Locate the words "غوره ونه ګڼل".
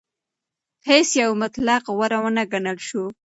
1.95-2.77